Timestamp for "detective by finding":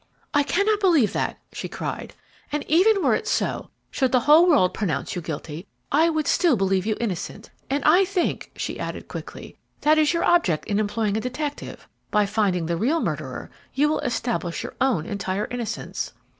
11.21-12.65